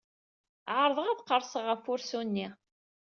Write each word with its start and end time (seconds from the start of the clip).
Ɛeṛḍeɣ 0.77 1.07
ad 1.09 1.21
qerseɣ 1.27 1.63
ɣef 1.67 1.81
wursu-nni. 1.87 2.47